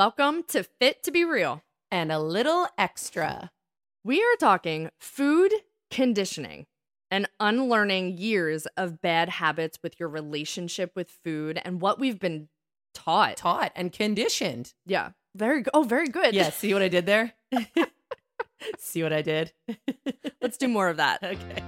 [0.00, 1.62] Welcome to Fit to Be Real.
[1.90, 3.50] and a little extra.
[4.02, 5.52] We are talking food
[5.90, 6.64] conditioning
[7.10, 12.48] and unlearning years of bad habits with your relationship with food and what we've been
[12.94, 13.36] taught.
[13.36, 14.72] Taught and conditioned.
[14.86, 15.10] Yeah.
[15.36, 15.72] Very good.
[15.74, 16.34] Oh, very good.
[16.34, 17.34] Yeah, see what I did there?
[18.78, 19.52] see what I did?
[20.40, 21.22] Let's do more of that.
[21.22, 21.62] okay.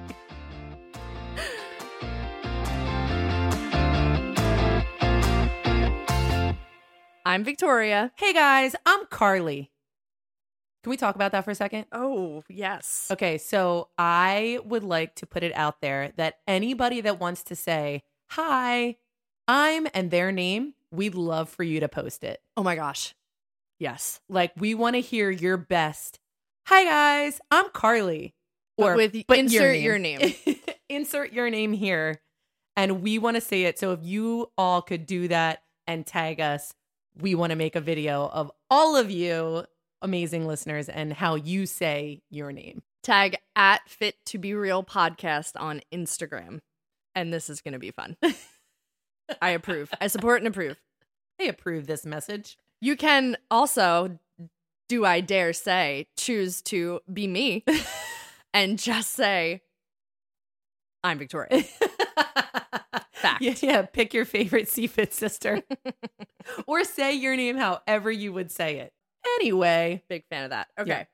[7.25, 8.11] I'm Victoria.
[8.16, 9.70] Hey guys, I'm Carly.
[10.83, 11.87] Can we talk about that for a second?
[11.92, 13.06] Oh, yes.
[13.12, 17.55] Okay, so I would like to put it out there that anybody that wants to
[17.55, 18.97] say, Hi,
[19.47, 22.41] I'm and their name, we'd love for you to post it.
[22.56, 23.14] Oh my gosh.
[23.78, 24.20] Yes.
[24.28, 26.19] Like, we want to hear your best.
[26.66, 28.34] Hi guys, I'm Carly.
[28.77, 30.34] But with but insert your name.
[30.89, 32.20] insert your name here.
[32.77, 33.78] And we want to say it.
[33.78, 36.73] So if you all could do that and tag us,
[37.21, 39.65] we want to make a video of all of you
[40.01, 42.83] amazing listeners and how you say your name.
[43.03, 46.61] Tag at Fit to Be Real podcast on Instagram.
[47.14, 48.17] And this is going to be fun.
[49.42, 49.91] I approve.
[50.01, 50.81] I support and approve.
[51.41, 52.56] I approve this message.
[52.81, 54.19] You can also,
[54.89, 57.64] do I dare say, choose to be me
[58.55, 59.62] and just say,
[61.05, 61.64] I'm Victoria.
[63.23, 63.42] Fact.
[63.42, 65.62] Yeah, yeah, pick your favorite CFIT sister
[66.67, 68.92] or say your name however you would say it.
[69.37, 70.69] Anyway, Big fan of that.
[70.79, 70.91] Okay.
[70.91, 71.05] Yeah.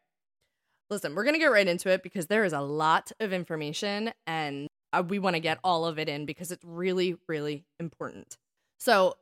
[0.91, 4.11] Listen, we're going to get right into it because there is a lot of information
[4.27, 8.39] and uh, we want to get all of it in because it's really, really important.
[8.79, 9.15] So,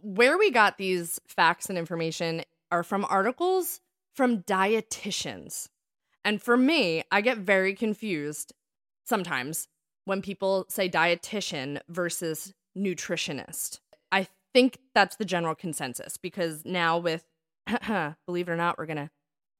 [0.00, 3.80] where we got these facts and information are from articles
[4.14, 5.68] from dietitians.
[6.24, 8.52] And for me, I get very confused
[9.06, 9.66] sometimes
[10.08, 13.80] when people say dietitian versus nutritionist.
[14.10, 17.24] I think that's the general consensus because now with
[18.26, 19.10] believe it or not, we're going to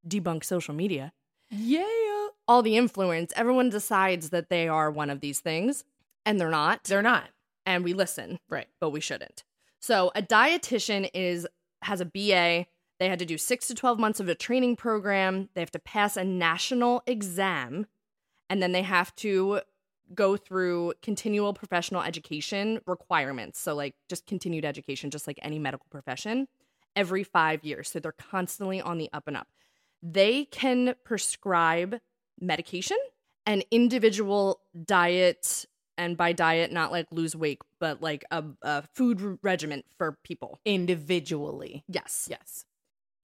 [0.09, 1.13] debunk social media.
[1.51, 1.85] yeah.
[2.47, 5.85] All the influence, everyone decides that they are one of these things
[6.25, 6.85] and they're not.
[6.85, 7.29] They're not.
[7.67, 8.69] and we listen, Right.
[8.81, 9.45] but we shouldn't.
[9.81, 11.47] So a dietitian is
[11.83, 12.67] has a BA.
[12.99, 15.51] They had to do 6 to 12 months of a training program.
[15.55, 17.87] They have to pass a national exam
[18.49, 19.61] and then they have to
[20.15, 23.59] go through continual professional education requirements.
[23.59, 26.49] So like just continued education just like any medical profession
[26.97, 27.91] every 5 years.
[27.91, 29.49] So they're constantly on the up and up.
[30.03, 32.01] They can prescribe
[32.41, 32.97] medication
[33.47, 35.65] and individual diet
[35.97, 40.61] and by diet not like lose weight but like a, a food regimen for people
[40.65, 41.83] Individually.
[41.89, 42.65] yes Yes.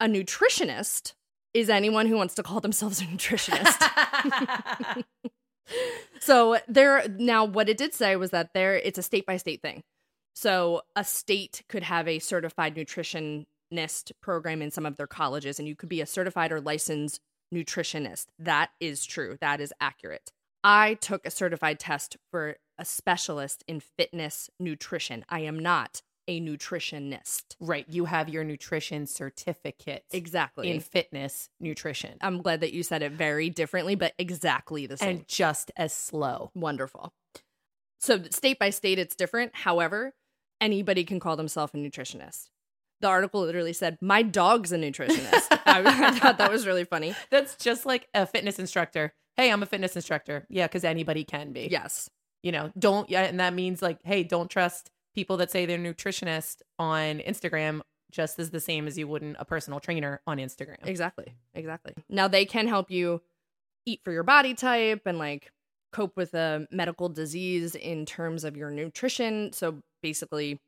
[0.00, 1.12] a nutritionist
[1.52, 5.04] is anyone who wants to call themselves a nutritionist
[6.20, 9.62] so there now what it did say was that there it's a state by state
[9.62, 9.82] thing.
[10.34, 15.68] So a state could have a certified nutritionist program in some of their colleges and
[15.68, 17.20] you could be a certified or licensed
[17.54, 18.26] nutritionist.
[18.38, 19.36] That is true.
[19.40, 20.32] That is accurate.
[20.64, 25.24] I took a certified test for a specialist in fitness nutrition.
[25.28, 27.86] I am not a nutritionist right.
[27.88, 33.12] You have your nutrition certificate exactly in fitness nutrition i'm glad that you said it
[33.12, 36.50] very differently but exactly the same and just as slow.
[36.54, 37.12] Wonderful.
[38.00, 39.52] So state by state, it's different.
[39.54, 40.12] However,
[40.60, 42.50] anybody can call themselves a nutritionist.
[43.00, 47.14] The article literally said, "My dog's a nutritionist." I, I thought that was really funny.
[47.30, 49.14] That's just like a fitness instructor.
[49.36, 50.46] Hey, I'm a fitness instructor.
[50.48, 51.68] Yeah, because anybody can be.
[51.70, 52.08] Yes,
[52.42, 55.78] You know, don't, yeah, and that means like, hey, don't trust people that say they're
[55.78, 57.80] nutritionist on Instagram
[58.10, 60.86] just as the same as you wouldn't a personal trainer on Instagram.
[60.86, 61.94] exactly, exactly.
[62.08, 63.22] Now they can help you
[63.86, 65.50] eat for your body type and like
[65.92, 69.52] cope with a medical disease in terms of your nutrition.
[69.52, 70.60] So basically,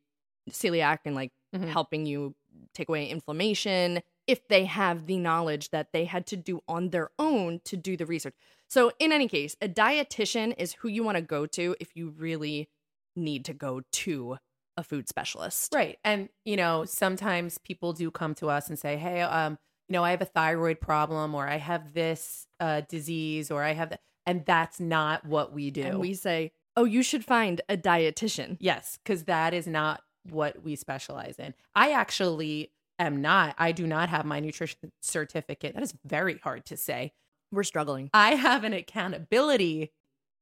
[0.51, 1.69] celiac and like Mhm.
[1.69, 2.34] helping you
[2.75, 7.11] take away inflammation if they have the knowledge that they had to do on their
[7.19, 8.34] own to do the research.
[8.69, 12.11] So, in any case, a dietitian is who you want to go to if you
[12.11, 12.69] really
[13.16, 14.37] need to go to
[14.77, 15.72] a food specialist.
[15.75, 15.99] Right.
[16.04, 19.59] And, you know, sometimes people do come to us and say, hey, um,
[19.89, 23.72] you know, I have a thyroid problem or I have this uh, disease or I
[23.72, 24.01] have that.
[24.27, 25.83] And that's not what we do.
[25.83, 28.57] And we say, oh, you should find a dietitian.
[28.60, 31.54] Yes, because that is not what we specialize in.
[31.74, 33.54] I actually am not.
[33.59, 35.74] I do not have my nutrition certificate.
[35.74, 37.13] That is very hard to say.
[37.53, 38.10] We're struggling.
[38.13, 39.92] I have an accountability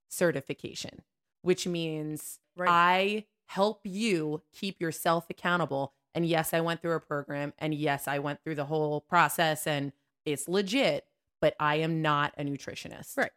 [0.09, 1.03] certification,
[1.45, 2.69] which means Right.
[2.71, 5.93] I help you keep yourself accountable.
[6.15, 9.67] And yes, I went through a program and yes, I went through the whole process
[9.67, 9.93] and
[10.25, 11.05] it's legit,
[11.41, 13.17] but I am not a nutritionist.
[13.17, 13.33] Right.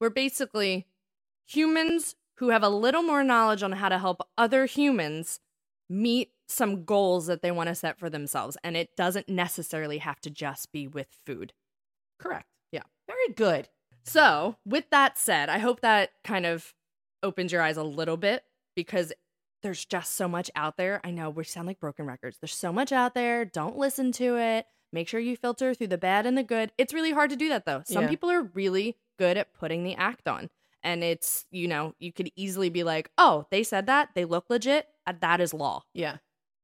[0.00, 0.86] We're basically
[1.46, 5.40] humans who have a little more knowledge on how to help other humans
[5.90, 8.56] meet some goals that they want to set for themselves.
[8.64, 11.52] And it doesn't necessarily have to just be with food.
[12.18, 12.46] Correct.
[12.72, 12.84] Yeah.
[13.06, 13.68] Very good.
[14.04, 16.72] So, with that said, I hope that kind of
[17.22, 18.42] opens your eyes a little bit
[18.76, 19.12] because
[19.62, 21.00] there's just so much out there.
[21.04, 22.38] I know we sound like broken records.
[22.40, 23.44] There's so much out there.
[23.44, 24.66] Don't listen to it.
[24.92, 26.72] Make sure you filter through the bad and the good.
[26.78, 27.82] It's really hard to do that though.
[27.84, 28.08] Some Yeah.
[28.08, 30.48] people are really good at putting the act on.
[30.82, 34.08] And it's, you know, you could easily be like, oh, they said that.
[34.14, 34.88] They look legit.
[35.06, 35.82] Uh, That is law.
[35.92, 36.16] Yeah.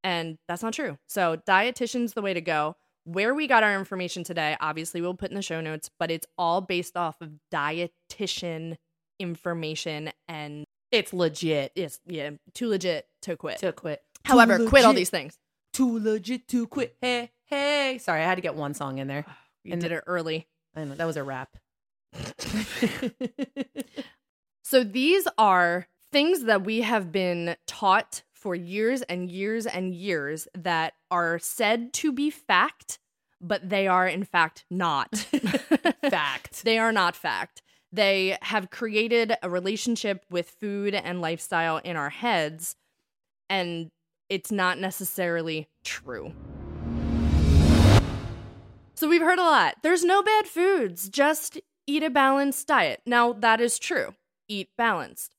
[0.02, 0.97] And that's not true.
[1.06, 2.76] So, dietitian's the way to go.
[3.05, 6.26] Where we got our information today, obviously, we'll put in the show notes, but it's
[6.38, 8.76] all based off of dietitian
[9.18, 13.58] information and It's legit it's, yeah, too legit to quit.
[13.58, 14.02] to quit.
[14.24, 15.38] However, Too quit all these things.
[15.72, 16.96] Too legit to quit.
[17.00, 17.98] Hey, hey.
[17.98, 19.24] Sorry, I had to get one song in there.
[19.64, 20.46] You And did it early.
[20.76, 21.56] I know that was a rap.
[24.62, 30.48] So, these are things that we have been taught for years and years and years
[30.58, 32.98] that are said to be fact,
[33.40, 35.14] but they are in fact not.
[36.10, 36.62] Fact.
[36.64, 37.62] They are not fact.
[37.96, 42.76] They have created a relationship with food and lifestyle in our heads,
[43.48, 43.88] and
[44.28, 46.34] it's not necessarily true.
[48.96, 49.76] So we've heard a lot.
[49.82, 53.00] There's no bad foods, just eat a balanced diet.
[53.06, 54.14] Now, that is true.
[54.46, 55.34] Eat balanced.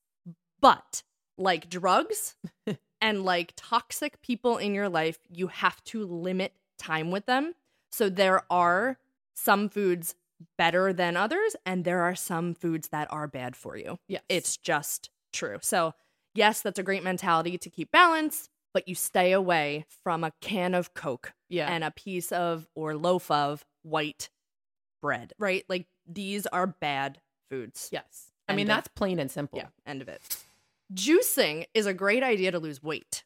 [0.59, 1.03] But
[1.37, 2.37] like drugs
[3.01, 7.53] and like toxic people in your life, you have to limit time with them.
[7.91, 8.97] So there are
[9.35, 10.15] some foods
[10.57, 13.97] better than others, and there are some foods that are bad for you.
[14.07, 14.21] Yes.
[14.29, 15.57] It's just true.
[15.61, 15.93] So,
[16.33, 20.73] yes, that's a great mentality to keep balance, but you stay away from a can
[20.73, 21.71] of Coke yeah.
[21.71, 24.29] and a piece of or loaf of white
[25.01, 25.63] bread, right?
[25.67, 27.19] Like these are bad
[27.49, 27.89] foods.
[27.91, 28.31] yes.
[28.47, 29.59] I End mean, of- that's plain and simple.
[29.59, 30.21] Yeah, end of it.
[30.93, 33.25] Juicing is a great idea to lose weight.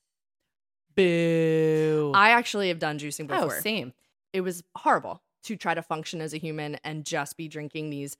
[0.95, 2.11] Boo.
[2.15, 3.61] I actually have done juicing oh, before.
[3.61, 3.93] same.
[4.33, 8.17] it was horrible to try to function as a human and just be drinking these,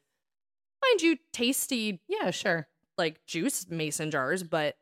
[0.84, 2.68] mind you, tasty Yeah, sure.
[2.98, 4.76] like juice mason jars, but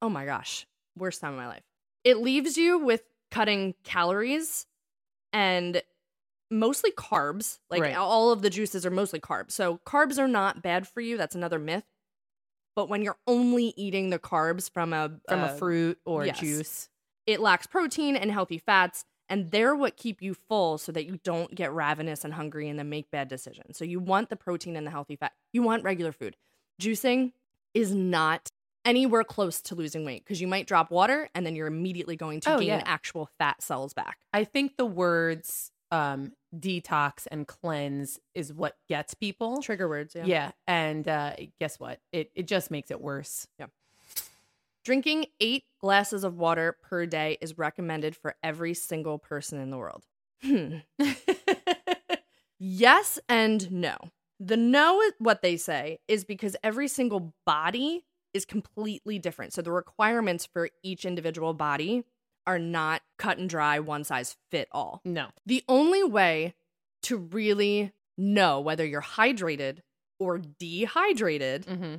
[0.00, 0.66] oh my gosh,
[0.96, 1.62] worst time of my life.
[2.04, 4.66] It leaves you with cutting calories
[5.32, 5.82] and
[6.50, 7.58] mostly carbs.
[7.70, 7.96] Like Right.
[7.96, 9.52] all of the juices are mostly carbs.
[9.52, 11.16] So carbs are not bad for you.
[11.16, 11.84] That's another myth.
[12.74, 16.40] But when you're only eating the carbs from a From a uh, fruit or yes.
[16.40, 16.88] juice.
[17.26, 21.18] it lacks protein and healthy fats and they're what keep you full so that you
[21.24, 24.76] don't get ravenous and hungry and then make bad decisions so you want the protein
[24.76, 26.36] and the healthy fat you want regular food
[26.80, 27.32] juicing
[27.74, 28.48] is not
[28.84, 32.40] anywhere close to losing weight because you might drop water and then you're immediately going
[32.40, 32.82] to Oh, gain yeah.
[32.84, 39.14] actual fat cells back I think the words um, detox and cleanse is what gets
[39.14, 39.60] people.
[39.62, 40.24] trigger words Yeah.
[40.24, 40.50] Yeah.
[40.66, 42.00] And uh, guess what?
[42.12, 43.46] It, it just makes it worse.
[44.84, 49.78] Drinking eight glasses of water per day is recommended for every single person in the
[49.78, 50.04] world
[50.42, 50.78] hmm
[52.64, 53.96] Yes and no.
[54.38, 59.52] The no, what they say, is because every single body is completely different.
[59.52, 62.04] So the requirements for each individual body
[62.46, 65.00] are not cut and dry, one size fit all.
[65.04, 65.26] no.
[65.44, 66.54] The only way
[67.02, 69.78] to really know whether you're hydrated
[70.20, 71.94] or dehydrated Mm-hmm.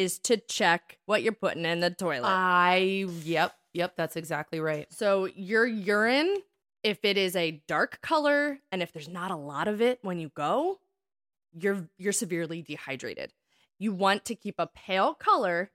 [0.00, 2.28] Is to check what you're putting in the toilet.
[2.28, 3.54] I, yep.
[3.74, 3.94] Yep.
[3.96, 4.86] That's exactly right.
[4.90, 6.38] So your urine,
[6.82, 10.18] if it is a dark color and if there's not a lot of it when
[10.18, 10.78] you go,
[11.52, 13.32] you're you're severely dehydrated.
[13.78, 15.70] You want to keep a pale color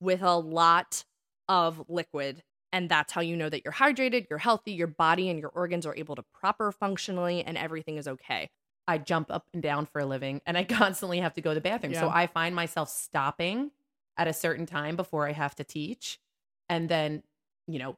[0.00, 1.04] with a lot
[1.48, 2.42] of liquid
[2.72, 5.86] and that's how you know that you're hydrated, you're healthy, your body and your organs
[5.86, 8.50] are able to proper functionally and everything is okay.
[8.88, 11.54] I jump up and down for a living and I constantly have to go to
[11.54, 11.94] the bathroom.
[11.94, 13.70] So I find myself stopping
[14.16, 16.18] at a certain time before I have to teach
[16.68, 17.22] and then,
[17.68, 17.96] you know,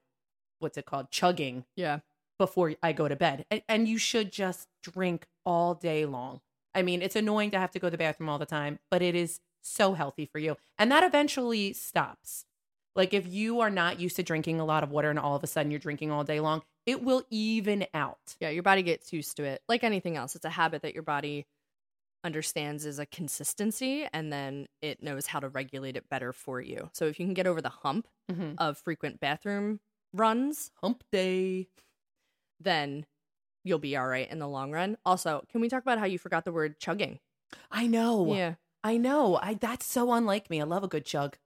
[0.59, 1.11] what's it called?
[1.11, 2.01] Chugging Yeah.
[2.39, 3.47] before I go to bed.
[3.51, 6.41] And, and you should just drink all day long.
[6.75, 9.01] I mean, it's annoying to have to go to the bathroom all the time, but
[9.01, 10.57] it is so healthy for you.
[10.79, 12.45] And that eventually stops.
[12.97, 15.45] Like if you are not used to drinking a lot of water and all of
[15.45, 18.37] a sudden you're drinking all day long, it will even out.
[18.41, 19.63] Yeah, your body gets used to it.
[19.69, 21.47] Like anything else, it's a habit that your body
[22.23, 26.91] understands as a consistency and then it knows how to regulate it better for you.
[26.93, 28.53] So if you can get over the hump Mm-hmm.
[28.59, 29.81] of frequent bathroom
[30.13, 31.67] runs, Hump day.
[32.61, 33.05] then
[33.65, 34.97] you'll be all right in the long run.
[35.05, 37.19] Also, can we talk about how you forgot the word chugging?
[37.73, 38.33] I know.
[38.35, 38.55] Yeah.
[38.85, 39.37] I know.
[39.43, 40.61] I that's so unlike me.
[40.61, 41.39] I love a good chug.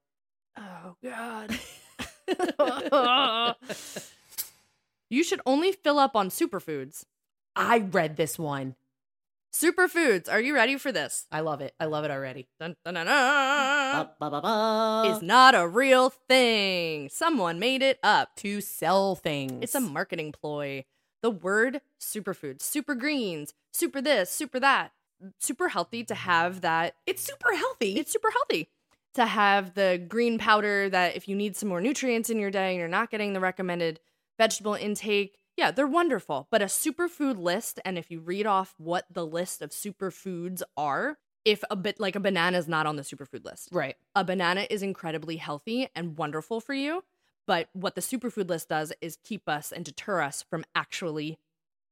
[0.58, 1.58] Oh god.
[5.10, 7.04] you should only fill up on superfoods.
[7.56, 8.74] I read this one.
[9.52, 10.28] Superfoods.
[10.28, 11.26] Are you ready for this?
[11.30, 11.74] I love it.
[11.78, 12.48] I love it already.
[12.58, 14.08] Dun, dun, dun, dun.
[14.18, 15.14] Ba, ba, ba.
[15.14, 17.08] Is not a real thing.
[17.08, 18.34] Someone made it up.
[18.38, 19.62] to sell things.
[19.62, 20.84] It's a marketing ploy.
[21.22, 24.90] The word superfoods, super greens, super this, super that.
[25.38, 26.96] Super healthy to have that.
[27.06, 27.96] it's super healthy.
[27.96, 28.68] It's super healthy
[29.14, 32.70] to have the green powder that if you need some more nutrients in your day
[32.70, 34.00] and you're not getting the recommended
[34.38, 36.48] vegetable intake, yeah, they're wonderful.
[36.50, 41.18] But a superfood list, and if you read off what the list of superfoods are,
[41.44, 43.96] if a bit like a banana is not on the superfood list, right.
[44.14, 47.04] a banana is incredibly healthy and wonderful for you.
[47.46, 51.38] But what the superfood list does is keep us and deter us from actually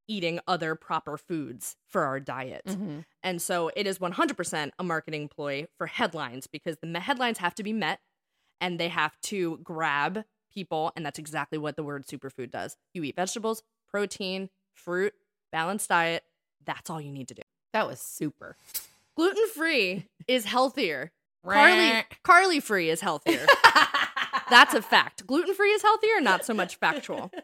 [0.08, 2.64] eating other proper foods for our diet.
[2.64, 3.04] Mhm.
[3.22, 7.62] And so it is 100% a marketing ploy for headlines because the headlines have to
[7.62, 8.00] be met
[8.61, 10.92] and they have to grab people.
[10.97, 12.76] And that's exactly what the word superfood does.
[12.94, 15.14] You eat vegetables, protein, fruit,
[15.50, 16.25] balanced diet.
[16.64, 17.42] That's all you need to do.
[17.73, 18.56] That was super.
[19.16, 21.12] Gluten free is healthier.
[21.44, 23.47] Carly Carly free is healthier.
[24.49, 25.26] That's a fact.
[25.26, 27.30] Gluten free is healthier, not so much factual.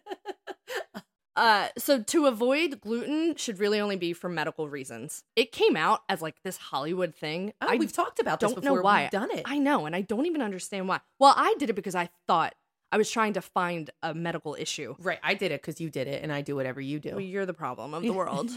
[1.38, 5.23] Uh, so to avoid gluten should really only be for medical reasons.
[5.37, 7.53] It came out as like this Hollywood thing.
[7.62, 8.83] Oh, I we've talked about this don't know before.
[8.83, 9.03] why.
[9.03, 9.43] We've done it.
[9.45, 10.99] I know, and I don't even understand why.
[11.21, 12.57] Well, I did it because I thought
[12.90, 14.95] I was trying to find a medical issue.
[14.99, 15.18] right.
[15.23, 17.11] I did it because you did it, and I do whatever you do.
[17.11, 18.50] Well, you're the problem of the world.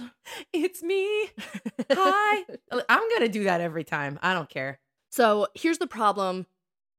[0.54, 1.30] it's me.
[1.92, 2.46] Hi.
[2.90, 4.20] I'm gonna do that every time.
[4.22, 4.80] I don't care.
[5.10, 6.46] So here's the problem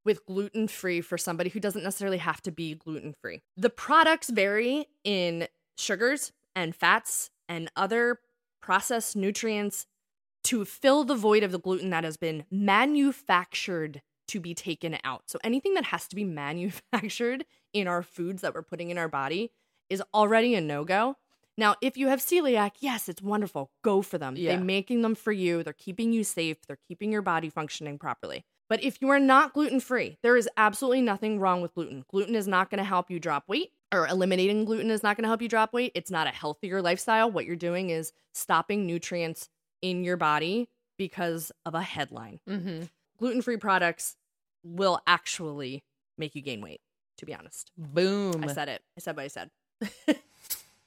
[0.04, 3.40] with gluten free for somebody who doesn't necessarily have to be gluten free.
[3.56, 5.46] The products vary in
[5.78, 8.18] sugars and fats and other
[8.60, 9.86] processed nutrients
[10.44, 15.24] to fill the void of the gluten that has been manufactured to be taken out.
[15.26, 19.08] So anything that has to be manufactured in our foods that we're putting in our
[19.08, 19.50] body
[19.88, 21.16] is already a no go.
[21.58, 23.70] Now, if you have celiac, yes, it's wonderful.
[23.82, 24.36] Go for them.
[24.36, 24.52] Yeah.
[24.52, 25.62] They're making them for you.
[25.62, 26.56] They're keeping you safe.
[26.66, 28.44] They're keeping your body functioning properly.
[28.70, 32.06] But if you are not gluten free, there is absolutely nothing wrong with gluten.
[32.08, 35.24] Gluten is not going to help you drop weight, or eliminating gluten is not going
[35.24, 35.92] to help you drop weight.
[35.94, 37.30] It's not a healthier lifestyle.
[37.30, 39.50] What you're doing is stopping nutrients
[39.82, 42.40] in your body because of a headline.
[42.48, 42.84] Mm-hmm.
[43.22, 44.16] Gluten free products
[44.64, 45.84] will actually
[46.18, 46.80] make you gain weight,
[47.18, 47.70] to be honest.
[47.78, 48.42] Boom.
[48.42, 48.82] I said it.
[48.96, 49.50] I said what I said.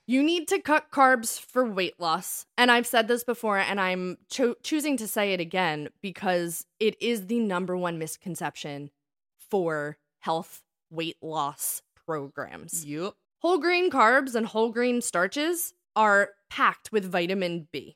[0.05, 2.45] you need to cut carbs for weight loss.
[2.57, 7.01] And I've said this before, and I'm cho- choosing to say it again because it
[7.01, 8.91] is the number one misconception
[9.37, 12.83] for health weight loss programs.
[12.83, 13.13] Yep.
[13.43, 17.95] Whole grain carbs and whole grain starches are packed with vitamin B.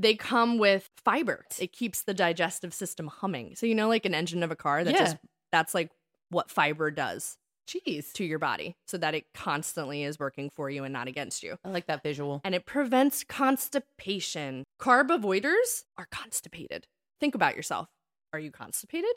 [0.00, 1.44] They come with fiber.
[1.58, 3.56] It keeps the digestive system humming.
[3.56, 4.98] So you know like an engine of a car that Yeah.
[5.00, 5.16] just
[5.50, 5.90] that's like
[6.30, 7.36] what fiber does
[7.68, 8.12] Jeez.
[8.12, 11.56] to your body so that it constantly is working for you and not against you.
[11.64, 12.40] I like that visual.
[12.44, 14.64] And it prevents constipation.
[14.80, 16.86] Carb avoiders are constipated.
[17.20, 17.88] Think about yourself.
[18.32, 19.10] Are you constipated?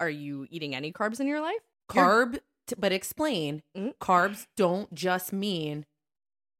[0.00, 1.60] Are you eating any carbs in your life?
[1.88, 3.62] Carb, t- but explain.
[3.76, 3.94] Mm.
[4.00, 5.86] Carbs don't just mean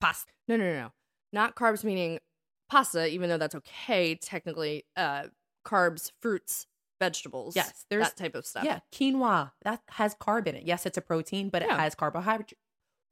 [0.00, 0.33] pasta.
[0.49, 0.92] No, no, no, no.
[1.33, 2.21] Not carbs meaning
[2.69, 4.85] pasta, even though that's okay technically.
[4.97, 5.25] Uh,
[5.67, 6.67] carbs, fruits,
[7.01, 7.57] vegetables.
[7.57, 8.65] Yes, there's- that type of stuff.
[8.65, 10.65] Yeah, quinoa that has carb in it.
[10.65, 12.55] Yes, it's a protein, but it has carbohydrate.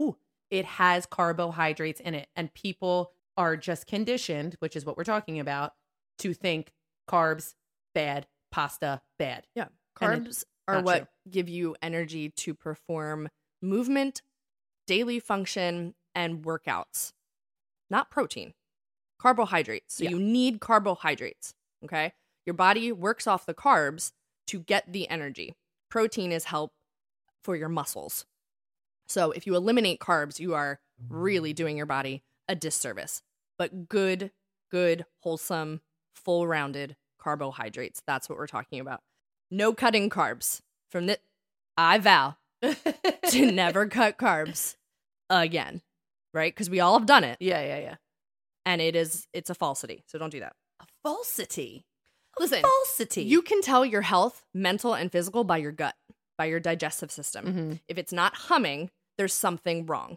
[0.01, 0.17] Ooh,
[0.51, 5.41] it has carbohydrates in it, and people are just conditioned, which is what we're talking
[5.41, 5.73] about,
[6.19, 6.73] to think
[7.09, 7.55] carbs
[7.95, 9.47] bad, pasta bad.
[9.55, 9.69] Yeah.
[9.97, 11.07] Carbs are what true.
[11.31, 13.29] give you energy to perform
[13.61, 14.23] movement,
[14.87, 17.13] daily function, and workouts,
[17.91, 18.55] not protein.
[19.25, 19.95] Carbohydrates.
[19.95, 20.11] So Yeah.
[20.11, 21.55] you need carbohydrates.
[21.83, 22.13] Okay.
[22.45, 24.13] Your body works off the carbs
[24.49, 25.57] to get the energy.
[25.89, 26.75] Protein is help
[27.43, 28.27] for your muscles.
[29.09, 30.79] So if you eliminate carbs, you are
[31.09, 33.23] really doing your body a disservice.
[33.57, 34.31] But good,
[34.71, 35.81] good, wholesome,
[36.15, 38.03] full rounded carbohydrates.
[38.07, 39.01] That's what we're talking about.
[39.51, 40.61] No cutting carbs.
[40.91, 41.19] From the
[41.79, 44.77] I vow to never cut carbs
[45.31, 45.81] again.
[46.35, 46.53] Right?
[46.55, 47.39] Because we all have done it.
[47.41, 47.95] Yeah, yeah, yeah.
[48.67, 50.05] And it is it's a falsity.
[50.07, 50.55] So don't do that.
[50.81, 51.85] A falsity.
[52.39, 53.23] Listen, falsity.
[53.23, 55.95] You can tell your health, mental and physical, by your gut,
[56.37, 57.47] by your digestive system.
[57.47, 57.81] Mhm.
[57.89, 60.17] If it's not humming, there's something wrong.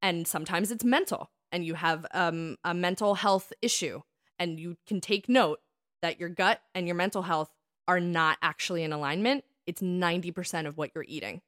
[0.00, 4.02] And sometimes it's mental, and you have um, a mental health issue.
[4.38, 5.60] And you can take note
[6.02, 7.50] that your gut and your mental health
[7.88, 9.44] are not actually in alignment.
[9.66, 11.40] It's 90% of what you're eating.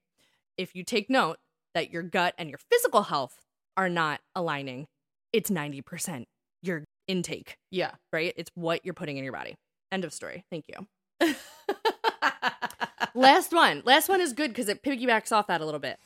[0.57, 1.39] If you take note
[1.75, 3.45] that your gut and your physical health
[3.77, 4.89] are not aligning,
[5.33, 6.27] it's 90%
[6.63, 7.93] your intake, Yeah.
[8.13, 8.33] right?
[8.37, 9.55] It's what you're putting in your body.
[9.91, 10.45] End of story.
[10.51, 10.87] Thank you.
[13.15, 13.83] Last one.
[13.85, 15.99] Last one is good because it piggybacks off that a little bit.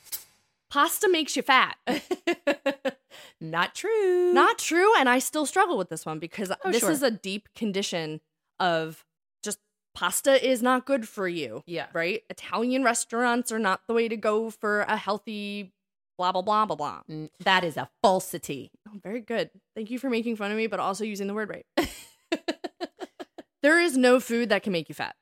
[0.71, 1.77] Pasta makes you fat.
[3.41, 4.33] Not true.
[4.33, 4.91] Not true.
[4.97, 6.91] And I still struggle with this one because Oh, this sure.
[6.91, 8.21] is a deep condition
[8.59, 9.03] of
[9.43, 9.59] just
[9.93, 11.87] pasta is not good for you, Yeah.
[11.93, 12.23] right?
[12.29, 15.71] Italian restaurants are not the way to go for a healthy
[16.17, 17.01] blah, blah, blah, blah, blah.
[17.09, 18.71] Mm, That is a falsity.
[18.87, 19.49] Oh, very good.
[19.75, 21.65] Thank you for making fun of me, but also using the word right.
[23.61, 25.15] there is no food that can make you fat.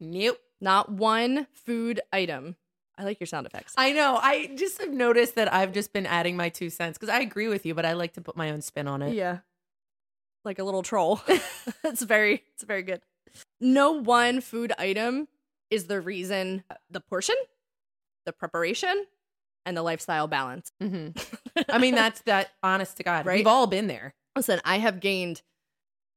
[0.00, 0.38] Nope.
[0.60, 2.56] Not one food item.
[2.96, 3.74] I like your sound effects.
[3.76, 4.18] I know.
[4.20, 7.48] I just have noticed that I've just been adding my two cents because I agree
[7.48, 9.14] with you, but I like to put my own spin on it.
[9.14, 9.38] Yeah.
[10.44, 11.20] Like a little troll.
[11.84, 13.00] it's very it's very good.
[13.60, 15.28] No one food item
[15.70, 17.36] is the reason the portion,
[18.26, 19.06] the preparation,
[19.64, 20.72] and the lifestyle balance.
[20.80, 21.08] hmm
[21.68, 23.26] I mean, that's that honest to God.
[23.26, 23.38] Right?
[23.38, 24.14] We've all been there.
[24.36, 25.42] Listen, I have gained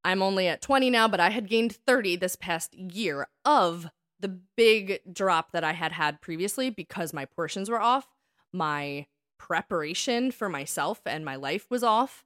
[0.04, 3.88] I'm only at 20 now, but I had gained 30 this past year of
[4.20, 8.08] the big drop that I had had previously because my portions were off.
[8.54, 9.08] My
[9.40, 12.24] preparation for myself and my life was off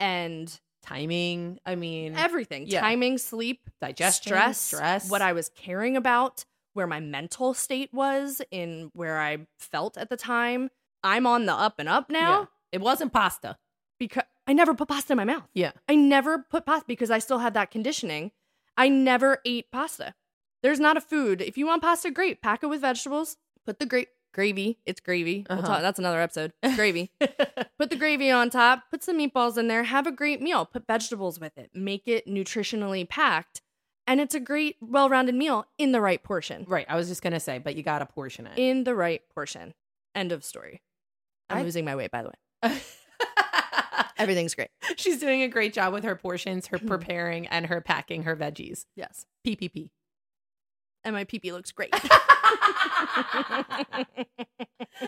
[0.00, 1.58] and Timing.
[1.66, 2.80] I mean, everything yeah.
[2.80, 5.10] timing sleep digestion, stress, stress.
[5.10, 6.44] what i was caring about
[6.78, 10.70] where my mental state was in where i felt at the time.
[11.02, 12.30] I'm on the up and up now.
[12.40, 12.44] Yeah.
[12.72, 13.56] It wasn't pasta.
[13.98, 15.48] because i never put pasta in my mouth.
[15.54, 15.72] Yeah.
[15.88, 18.30] i never put pasta because i still had that conditioning.
[18.76, 20.14] I never ate pasta.
[20.62, 21.40] There's not a food.
[21.42, 22.40] If you want pasta great.
[22.40, 23.36] Pack it with vegetables.
[23.66, 24.78] Put the great gravy.
[24.86, 25.44] It's gravy.
[25.50, 25.66] We'll Uh-huh.
[25.68, 26.52] talk, that's another episode.
[26.76, 27.10] Gravy.
[27.78, 30.86] Put the gravy on top, put some meatballs in there, have a great meal, put
[30.86, 33.62] vegetables with it, make it nutritionally packed,
[34.08, 36.64] and it's a great, well rounded meal in the right portion.
[36.66, 36.86] right.
[36.88, 38.54] I was just gonna say, but you got to portion it.
[38.58, 39.74] In the right portion.
[40.16, 40.82] End of story.
[41.48, 42.76] I'm I- losing my weight, by the way.
[44.18, 44.70] Everything's great.
[44.96, 48.86] She's doing a great job with her portions, her preparing, and her packing her veggies.
[48.96, 49.26] Yes.
[49.46, 49.90] PPP.
[51.04, 51.94] And my pee looks great.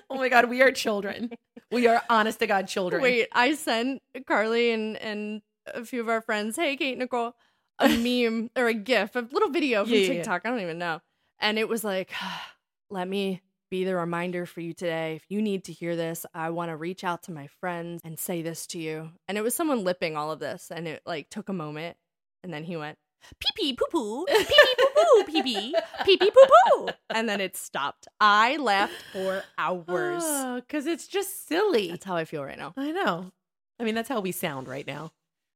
[0.09, 1.31] Oh my God, we are children.
[1.73, 3.03] We are honest to God children.
[3.03, 7.35] Wait, I sent Carly and, and a few of our friends, hey, Kate, Nicole,
[7.81, 7.89] a
[8.29, 10.13] meme or a GIF, a little video from Yeah, yeah, yeah.
[10.15, 10.43] TikTok.
[10.45, 11.01] I don't even know.
[11.39, 12.11] And it was like,
[12.91, 15.15] let me be the reminder for you today.
[15.17, 18.19] If you need to hear this, I want to reach out to my friends and
[18.19, 19.11] say this to you.
[19.29, 20.71] And it was someone lipping all of this.
[20.75, 21.97] And it like took a moment.
[22.43, 22.99] And then he went,
[23.39, 25.75] pee pee poo poo, pee pee poo poo, pee pee,
[26.05, 26.89] pee pee poo poo.
[27.11, 28.09] And then it stopped.
[28.21, 30.23] I laughed for hours.
[30.25, 31.91] Oh, because it's just silly.
[31.91, 32.73] That's how I feel right now.
[32.77, 33.31] I know.
[33.79, 35.13] I mean, that's how we sound right now.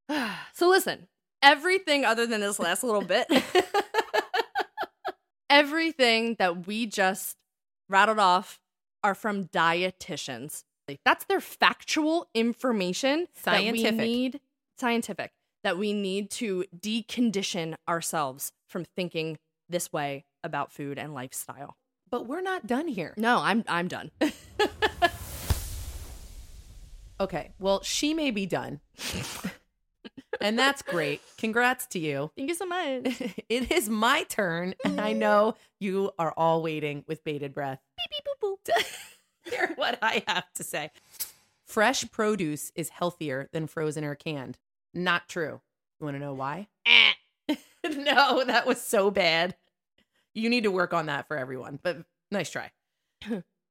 [0.52, 1.08] so listen,
[1.44, 3.28] everything other than this last little bit,
[5.50, 7.36] everything that we just
[7.88, 8.58] rattled off
[9.04, 10.64] are from dietitians.
[10.88, 13.84] Like, That's their factual information scientific.
[13.84, 14.40] that we need
[14.78, 21.76] scientific that we need to decondition ourselves from thinking this way about food and lifestyle.
[22.10, 23.14] But we're not done here.
[23.16, 24.10] No, I'm I'm done.
[27.20, 27.52] Okay.
[27.60, 28.80] Well, she may be done.
[30.40, 31.20] and that's great.
[31.38, 32.30] Congrats to you.
[32.36, 33.20] Thank you so much.
[33.48, 34.74] it is my turn.
[34.84, 37.80] And I know you are all waiting with bated breath.
[37.96, 39.50] beep beep boop boop.
[39.50, 40.90] Hear what I have to say.
[41.66, 44.58] Fresh produce is healthier than frozen or canned.
[44.92, 45.60] Not true.
[46.00, 46.68] You want to know why?
[47.46, 47.56] Eh.
[47.90, 49.54] no, that was so bad.
[50.34, 51.98] You need to work on that for everyone, but
[52.30, 52.70] nice try.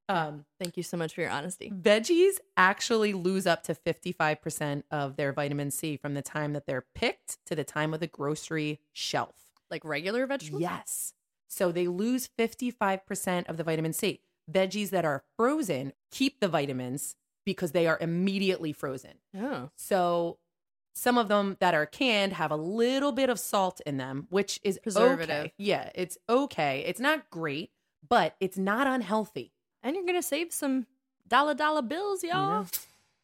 [0.08, 1.70] Um, Thank you so much for your honesty.
[1.70, 6.84] veggies actually lose up to 55% of their vitamin C from the time that they're
[6.94, 9.34] picked to the time of the grocery shelf.
[9.70, 10.60] Like regular vegetables?
[10.62, 11.14] Yes.
[11.48, 14.20] So they lose 55% of the vitamin C.
[14.50, 19.12] Veggies that are frozen keep the vitamins because they are immediately frozen.
[19.38, 19.70] Oh.
[19.76, 20.38] So
[20.94, 24.60] some of them that are canned have a little bit of salt in them, which
[24.62, 25.46] is Preservative.
[25.46, 25.52] okay.
[25.58, 26.84] Yeah, it's okay.
[26.86, 27.70] It's not great,
[28.06, 29.52] but it's not unhealthy.
[29.84, 30.86] And you're gonna save some
[31.28, 32.62] dollar dollar bills, y'all.
[32.62, 32.66] know?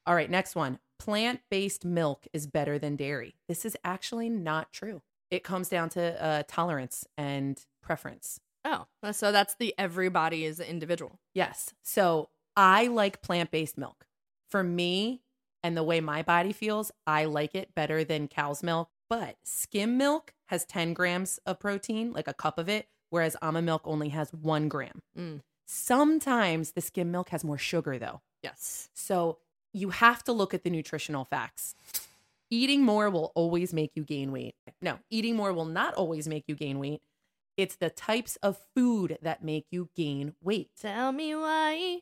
[0.06, 0.78] All right, next one.
[0.98, 3.34] Plant based milk is better than dairy.
[3.48, 5.02] This is actually not true.
[5.30, 8.40] It comes down to uh, tolerance and preference.
[8.64, 11.18] Oh, so that's the everybody is individual.
[11.34, 11.72] Yes.
[11.82, 14.06] So I like plant based milk.
[14.50, 15.22] For me
[15.62, 18.90] and the way my body feels, I like it better than cow's milk.
[19.08, 23.66] But skim milk has 10 grams of protein, like a cup of it, whereas almond
[23.66, 25.02] milk only has one gram.
[25.18, 25.40] Mm.
[25.72, 28.22] Sometimes the skim milk has more sugar, though.
[28.42, 28.88] Yes.
[28.92, 29.38] So
[29.72, 31.76] you have to look at the nutritional facts.
[32.50, 34.56] Eating more will always make you gain weight.
[34.82, 37.02] No, eating more will not always make you gain weight.
[37.56, 40.70] It's the types of food that make you gain weight.
[40.76, 42.00] Tell me why.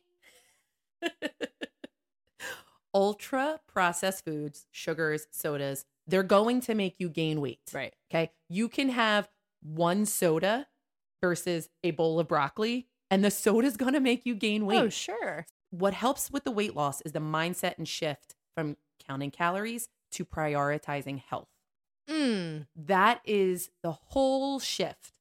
[2.95, 7.69] Ultra processed foods, sugars, sodas, they're going to make you gain weight.
[7.71, 7.93] Right.
[8.11, 8.31] Okay.
[8.49, 9.29] You can have
[9.61, 10.65] one soda
[11.21, 14.77] versus a bowl of broccoli, and the soda's going to make you gain weight.
[14.79, 15.45] Oh, sure.
[15.71, 20.25] what helps with the weight loss is the mindset and shift from counting calories to
[20.25, 21.47] prioritizing health.
[22.09, 22.65] Mm.
[22.75, 25.13] That is the whole shift.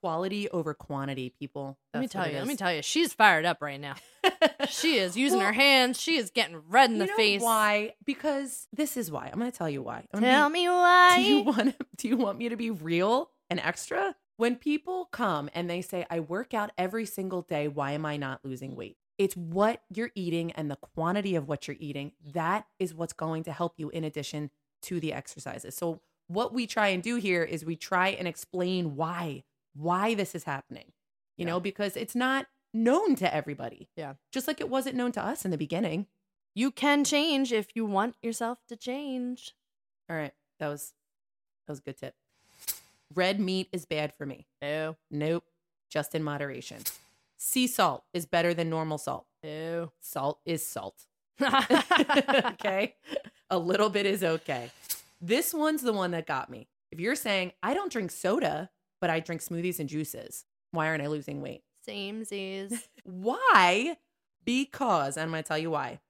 [0.00, 1.76] Quality over quantity, people.
[1.92, 2.38] Let me tell you.
[2.38, 2.82] Let me tell you.
[2.82, 3.94] She's fired up right now.
[4.68, 5.98] She is using Well, her hands.
[6.00, 7.40] She is getting red in the know face.
[7.40, 7.94] Why?
[8.04, 9.30] Because this is why.
[9.32, 10.04] I'm going to tell you why.
[10.14, 11.14] Tell be- me why.
[11.22, 14.14] Do you want do you want me to be real and extra?
[14.38, 18.16] When people come and they say I work out every single day, why am I
[18.16, 18.96] not losing weight?
[19.18, 22.12] It's what you're eating and the quantity of what you're eating.
[22.24, 24.50] That is what's going to help you in addition
[24.82, 25.74] to the exercises.
[25.74, 29.42] So what we try and do here is we try and explain why
[29.74, 30.92] why this is happening.
[31.36, 31.52] You Yeah.
[31.54, 33.88] know, because it's not known to everybody.
[33.96, 34.14] Yeah.
[34.32, 36.06] Just like it wasn't known to us in the beginning.
[36.54, 39.54] you can change if you want yourself to change.
[40.10, 40.34] All right.
[40.60, 40.94] That was
[41.66, 42.14] that was a good tip.
[43.14, 44.46] Red meat is bad for me.
[44.62, 44.96] Ew.
[45.10, 45.44] Nope.
[45.90, 46.78] Just in moderation.
[47.38, 49.26] Sea salt is better than normal salt.
[49.42, 49.90] Ew.
[50.00, 51.06] Salt is salt.
[51.42, 52.94] okay.
[53.50, 54.70] A little bit is okay.
[55.20, 56.68] This one's the one that got me.
[56.90, 61.02] If you're saying, I don't drink soda, but I drink smoothies and juices, why aren't
[61.02, 61.62] I losing weight?
[61.86, 62.82] Samesies.
[63.04, 63.96] Why?
[64.44, 66.00] Because, and I'm going to tell you why.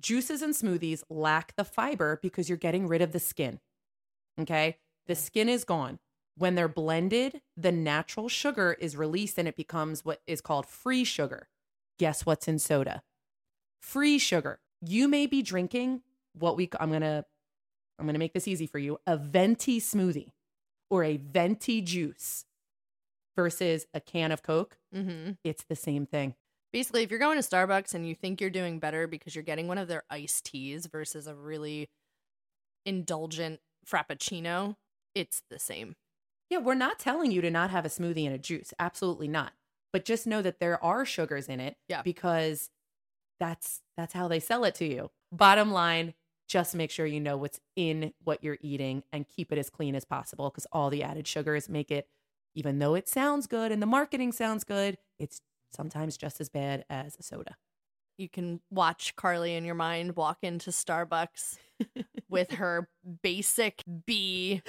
[0.00, 3.60] Juices and smoothies lack the fiber because you're getting rid of the skin.
[4.40, 4.78] Okay.
[5.06, 5.98] The skin is gone.
[6.36, 11.04] When they're blended, the natural sugar is released and it becomes what is called free
[11.04, 11.48] sugar.
[11.98, 13.02] Guess what's in soda?
[13.80, 14.60] Free sugar.
[14.80, 17.24] You may be drinking what we I'm going to
[17.98, 20.32] I'm going to make this easy for you, a venti smoothie
[20.90, 22.44] or a venti juice
[23.36, 24.78] versus a can of Coke.
[24.92, 26.34] hmm It's the same thing.
[26.72, 29.68] Basically, if you're going to Starbucks and you think you're doing better because you're getting
[29.68, 31.88] one of their iced teas versus a really
[32.84, 34.76] indulgent frappuccino,
[35.14, 35.94] it's the same.
[36.54, 38.72] Yeah, we're not telling you to not have a smoothie and a juice.
[38.78, 39.52] Absolutely not.
[39.92, 42.02] But just know that there are sugars in it Yeah.
[42.02, 42.70] because
[43.40, 45.10] that's that's how they sell it to you.
[45.32, 46.14] Bottom line,
[46.46, 49.96] just make sure you know what's in what you're eating and keep it as clean
[49.96, 52.08] as possible because all the added sugars make it
[52.54, 55.40] even though it sounds good and the marketing sounds good, it's
[55.74, 57.56] sometimes just as bad as a soda.
[58.16, 61.58] You can watch Carly in your mind walk into Starbucks
[62.28, 62.88] with her
[63.22, 64.62] basic B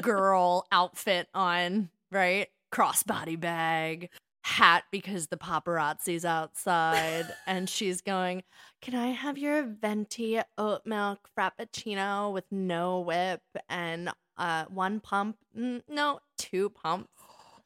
[0.00, 2.48] girl outfit on, right?
[2.72, 4.10] Crossbody bag,
[4.44, 8.42] hat because the paparazzi's outside, and she's going,
[8.80, 15.36] Can I have your venti oat milk frappuccino with no whip and uh, one pump?
[15.58, 17.08] Mm, no, two pumps.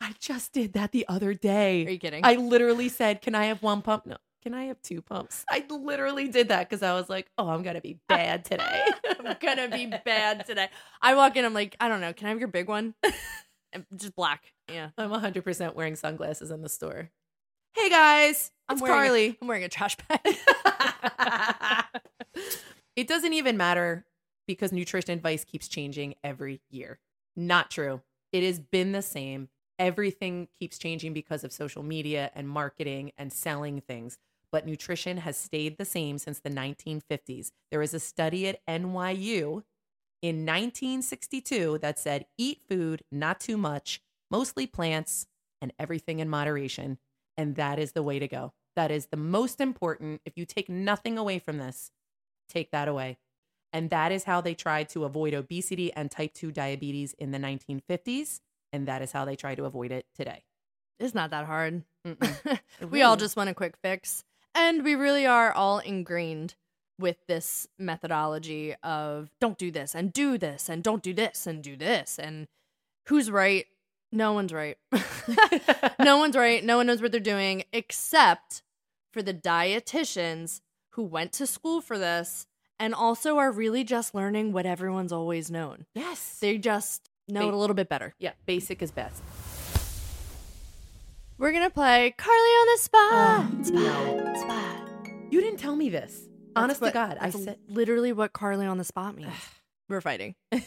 [0.01, 1.87] I just did that the other day.
[1.87, 2.23] Are you kidding?
[2.25, 4.17] I literally said, "Can I have one pump?" No.
[4.43, 5.45] Can I have two pumps?
[5.49, 8.87] I literally did that because I was like, "Oh, I'm gonna be bad today."
[9.25, 10.69] I'm gonna be bad today.
[11.01, 12.95] I walk in, I'm like, I don't know, can I have your big one?
[13.97, 14.53] Just black.
[14.71, 14.91] Yeah.
[14.99, 17.11] I'm 100% wearing sunglasses in the store.
[17.75, 19.39] Hey guys, I'm it's Carly.
[19.41, 20.21] I'm wearing a trash bag.
[22.97, 24.05] it doesn't even matter
[24.47, 26.99] because nutrition advice keeps changing every year.
[27.35, 28.03] Not true.
[28.33, 29.49] It has been the same.
[29.79, 34.19] Everything keeps changing because of social media and marketing and selling things.
[34.53, 37.51] But nutrition has stayed the same since the 1950s.
[37.71, 39.63] There was a study at NYU
[40.21, 45.27] in 1962 that said eat food, not too much, mostly plants,
[45.61, 46.99] and everything in moderation.
[47.37, 48.53] And that is the way to go.
[48.77, 50.21] That is the most important.
[50.27, 51.91] If you take nothing away from this,
[52.49, 53.19] take that away.
[53.73, 57.39] And that is how they tried to avoid obesity and type 2 diabetes in the
[57.39, 58.41] 1950s.
[58.71, 60.45] And that is how they try to avoid it today.
[61.01, 61.85] it's not that hard.
[62.91, 64.25] We all just want a quick fix.
[64.55, 66.55] And we really are all ingrained
[66.99, 71.63] with this methodology of don't do this and do this and don't do this and
[71.63, 72.19] do this.
[72.19, 72.47] And
[73.09, 73.67] who's right?
[74.13, 74.77] No one's right.
[75.99, 76.63] no one's right.
[76.63, 78.63] No one knows what they're doing except
[79.13, 80.61] for the dietitians
[80.91, 82.47] who went to school for this
[82.79, 85.87] and also are really just learning what everyone's always known.
[85.95, 86.39] Yes.
[86.41, 88.15] They just know it a little bit better.
[88.19, 89.23] yeah, basic is best.
[91.43, 93.47] We're to play Carly on the spot.
[93.51, 94.39] Oh, spot.
[94.39, 95.09] Spot.
[95.29, 96.29] You didn't tell me this.
[96.55, 97.59] Honest what- to God, I said.
[97.67, 99.33] literally what Carly on the spot means.
[99.89, 100.37] We're fighting.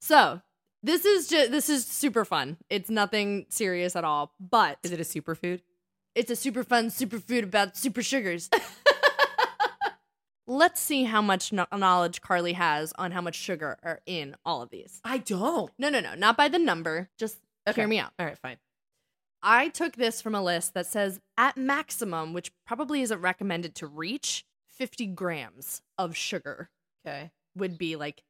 [0.00, 0.40] so
[0.82, 2.56] this is just this is super fun.
[2.70, 5.60] It's nothing serious at all, but is it a superfood?
[6.14, 8.48] it's a super fun superfood about super sugars.
[10.46, 14.62] Let's see how much kno- knowledge Carly has on how much sugar are in all
[14.62, 15.02] of these.
[15.04, 15.70] I don't.
[15.78, 17.10] No, no, no, not by the number.
[17.18, 17.80] Just Okay.
[17.82, 18.12] hear me out.
[18.18, 18.56] All right, fine.
[19.42, 23.86] I took this from a list that says at maximum, which probably isn't recommended to
[23.86, 26.70] reach, 50 grams of sugar
[27.06, 27.30] Okay.
[27.54, 28.22] would be like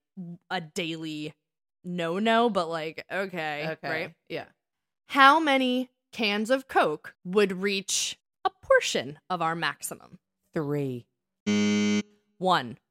[0.50, 1.34] a daily
[1.84, 3.88] no no, but like, okay, Okay.
[3.88, 4.14] right?
[4.28, 4.46] Yeah.
[5.08, 10.18] How many cans of Coke would reach a portion of our maximum?
[10.54, 11.06] Three.
[12.38, 12.78] One.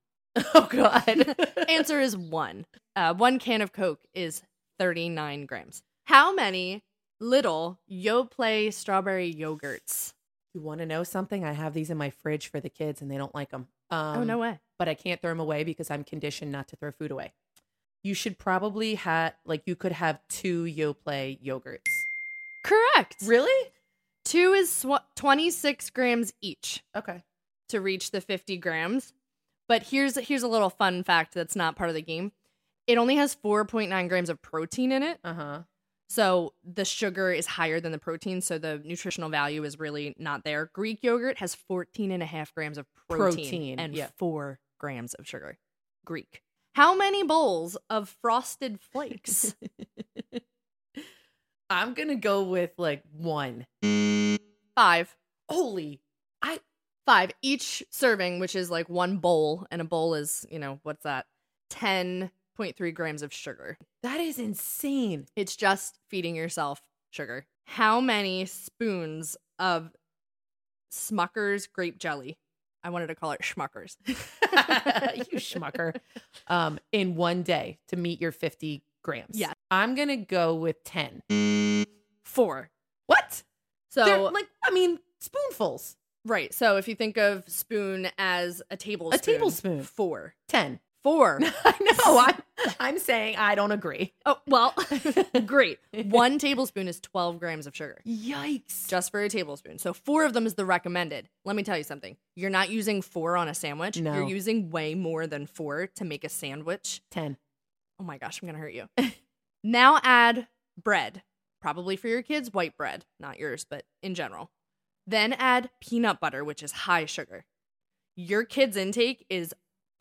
[0.56, 1.36] Oh God.
[1.70, 2.66] Answer is one.
[2.96, 4.42] Uh, one can of Coke is
[4.80, 5.84] 39 grams.
[6.06, 6.84] How many
[7.20, 10.14] little Yoplait strawberry yogurts?
[10.54, 11.44] You want to know something?
[11.44, 13.68] I have these in my fridge for the kids, and they don't like them.
[13.90, 14.60] Um, oh, no way.
[14.78, 17.34] But I can't throw them away because I'm conditioned not to throw food away.
[18.04, 21.80] You should probably have like you could have two Yoplait yogurts.
[22.66, 23.16] Correct.
[23.26, 23.70] Really?
[24.26, 27.24] Two is sw- 26 grams each Okay.
[27.70, 29.14] to reach the 50 grams.
[29.70, 32.32] But here's here's a little fun fact that's not part of the game.
[32.88, 35.20] It only has 4.9 grams of protein in it.
[35.24, 35.60] Uh huh.
[36.14, 40.44] So the sugar is higher than the protein, so the nutritional value is really not
[40.44, 40.70] there.
[40.72, 44.10] Greek yogurt has 14 and a half grams of protein, Protein, and yeah.
[44.20, 45.58] 4 grams of sugar.
[46.06, 46.44] Greek.
[46.76, 49.56] How many bowls of frosted flakes?
[51.72, 53.66] I'm gonna go with like one.
[54.76, 55.16] Five.
[55.50, 56.00] Holy!
[56.44, 56.60] I
[57.08, 57.32] Five.
[57.42, 61.26] Each serving, which is like one bowl, and a bowl is, you know, what's that?
[62.60, 63.78] 10.3 grams of sugar.
[64.04, 65.26] that is insane.
[65.36, 67.46] It's just feeding yourself sugar.
[67.66, 69.92] How many spoons of
[70.92, 72.38] Smucker's grape jelly?
[72.84, 73.96] I wanted to call it Schmuckers.
[74.08, 74.16] you
[75.40, 75.96] schmucker.
[76.48, 79.38] Um, in one day to meet your 50 grams.
[79.40, 79.54] Yeah.
[79.72, 81.86] I'm gonna go with 10.
[82.26, 82.70] Four.
[83.08, 83.44] What?
[83.90, 85.96] So, They're like, I mean, spoonfuls.
[86.26, 86.54] right.
[86.54, 89.84] So, if you think of spoon as a tablespoon, a tablespoon.
[89.84, 90.36] Four.
[90.50, 90.80] 10.
[91.04, 91.40] Four.
[91.66, 92.20] I know.
[92.28, 92.44] I'm
[92.80, 94.14] I'm saying I don't agree.
[94.26, 94.74] oh, well,
[95.46, 95.80] great.
[95.92, 98.00] One tablespoon is 12 grams of sugar.
[98.08, 98.88] Yikes.
[98.88, 99.80] Just for a tablespoon.
[99.80, 101.30] So, four of them is the recommended.
[101.46, 102.16] Let me tell you something.
[102.36, 104.00] You're not using four on a sandwich.
[104.00, 104.14] No.
[104.14, 107.02] You're using way more than four to make a sandwich.
[107.12, 107.38] 10.
[108.00, 109.12] Oh my gosh, I'm going to hurt you.
[109.64, 110.48] now add
[110.82, 111.24] bread,
[111.62, 114.52] probably for your kids, white bread, not yours, but in general.
[115.06, 117.46] Then add peanut butter, which is high sugar.
[118.16, 119.54] Your kids' intake is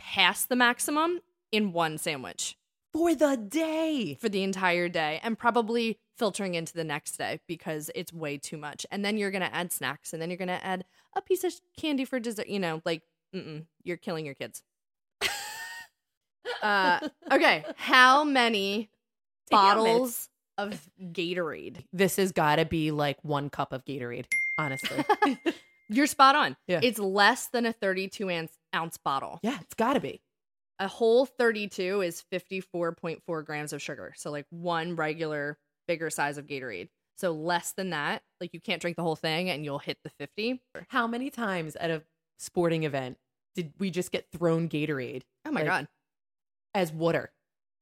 [0.02, 2.56] past the maximum in one sandwich
[2.92, 4.16] For the day.
[4.20, 8.56] for the entire day and probably filtering into the next day because it's way too
[8.56, 8.84] much.
[8.90, 10.84] And then you're going to add snacks and then you're going to add
[11.14, 13.02] a piece of candy for dessert, you know, like
[13.34, 14.62] mm-mm, you're killing your kids.
[16.62, 17.00] uh
[17.32, 18.90] okay, how many
[19.50, 21.84] bottles of Gatorade?
[21.92, 24.26] This has got to be like one cup of Gatorade,
[24.58, 25.04] honestly.
[25.92, 26.56] You're spot on.
[26.66, 26.80] Yeah.
[26.82, 29.38] It's less than a 32 ounce, ounce bottle.
[29.42, 30.20] yeah, it's got to be.
[30.78, 34.12] A whole 32 is 54.4 grams of sugar.
[34.16, 36.88] So, like one regular bigger size of Gatorade.
[37.16, 40.10] So, less than that, like you can't drink the whole thing and you'll hit the
[40.10, 40.60] 50.
[40.88, 42.02] How many times at a
[42.38, 43.18] sporting event
[43.54, 45.88] did we just get thrown Gatorade Oh my Like- God.
[46.74, 47.32] as water?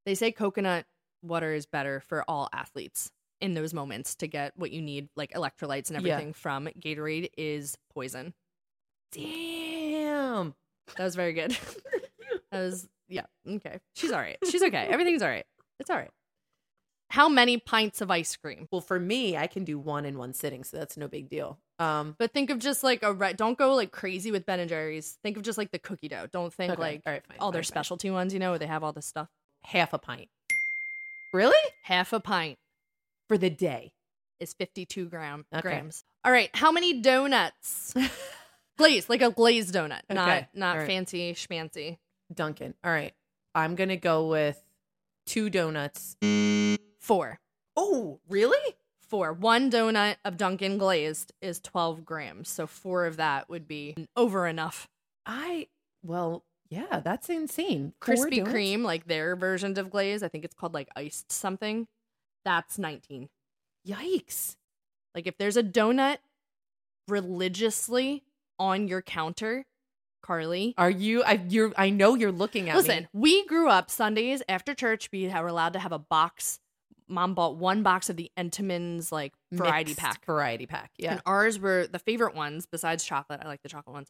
[0.05, 0.85] They say coconut
[1.23, 5.33] water is better for all athletes in those moments to get what you need, like
[5.33, 6.15] electrolytes and Yeah.
[6.15, 8.35] everything from Gatorade is poison.
[9.13, 10.55] Damn.
[10.97, 11.51] That was very good.
[12.53, 13.81] that was, yeah, okay.
[13.95, 14.39] She's all right.
[14.51, 14.87] She's okay.
[14.89, 15.47] Everything's all right.
[15.79, 16.11] It's all right.
[17.11, 18.69] How many pints of ice cream?
[18.71, 21.59] Well, for me, I can do one in one sitting, so that's no big deal.
[21.81, 23.37] Um, But think of just like a red.
[23.37, 25.19] Don't go like crazy with Ben and Jerry's.
[25.25, 26.29] Think of just like the cookie dough.
[26.31, 26.81] Don't think okay.
[26.81, 27.73] like all right, fine, all their fine, fine.
[27.73, 28.33] specialty ones.
[28.33, 29.29] You know, where they have all this stuff.
[29.65, 30.29] half a pint.
[31.33, 31.59] Really?
[31.83, 32.59] Half a pint
[33.31, 33.93] For the day.
[34.41, 35.61] is fifty-two gram Okay.
[35.63, 36.03] grams.
[36.25, 36.51] All right.
[36.53, 37.95] How many donuts?
[38.77, 40.87] glazed, like a glazed donut, Okay, not not right.
[40.89, 41.99] fancy schmancy.
[42.35, 42.75] Dunkin'.
[42.83, 43.15] All right.
[43.55, 44.61] I'm going to go with
[45.27, 46.17] two donuts.
[46.99, 47.39] Four.
[47.77, 48.75] Oh, really?
[49.01, 49.33] Four.
[49.33, 52.49] One donut of Dunkin' glazed is twelve grams.
[52.49, 54.89] So four of that would be over enough.
[55.25, 55.69] I,
[56.03, 57.93] well, yeah, that's insane.
[58.01, 58.53] Four Krispy donuts?
[58.57, 61.87] Kreme, like their versions of glaze, I think it's called like iced something.
[62.45, 63.29] That's nineteen.
[63.87, 64.57] Yikes.
[65.15, 66.19] Like if there's a donut
[67.09, 68.25] religiously
[68.59, 69.65] on your counter,
[70.23, 70.75] Carly.
[70.79, 73.09] Are you, I, you're, I know you're looking at Listen, me.
[73.13, 75.09] we grew up Sundays after church.
[75.13, 76.61] We were allowed to have a box.
[77.09, 80.25] Mom bought one box of the Entenmann's like variety Mixed pack.
[80.27, 80.93] Variety pack.
[80.99, 81.13] Yeah.
[81.13, 83.41] And ours were the favorite ones besides chocolate.
[83.43, 84.09] I like the chocolate ones.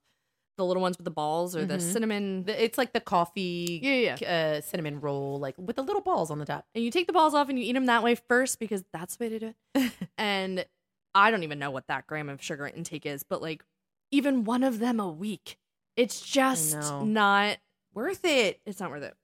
[0.59, 1.81] The little ones with the balls or the Mhm.
[1.93, 2.45] cinnamon.
[2.49, 4.57] It's like the coffee yeah, yeah, yeah.
[4.59, 6.67] uh, cinnamon roll, like with the little balls on the top.
[6.75, 9.17] And you take the balls off and you eat them that way first because that's
[9.17, 9.93] the way to do it.
[10.19, 10.67] and
[11.15, 13.65] I don't even know what that gram of sugar intake is, but like
[14.11, 15.57] even one of them a week,
[15.97, 17.57] it's just not
[17.95, 18.61] Worth it.
[18.67, 19.15] it's not worth it.